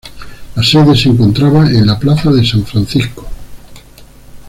[0.55, 3.27] La sede se encontraba en la plaza de San Francisco.